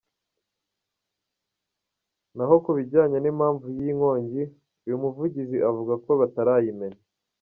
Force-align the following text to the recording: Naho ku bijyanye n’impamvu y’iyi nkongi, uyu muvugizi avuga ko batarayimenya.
Naho 2.35 2.55
ku 2.63 2.71
bijyanye 2.77 3.17
n’impamvu 3.19 3.65
y’iyi 3.73 3.91
nkongi, 3.97 4.43
uyu 4.85 4.97
muvugizi 5.03 5.57
avuga 5.69 5.93
ko 6.03 6.11
batarayimenya. 6.21 7.01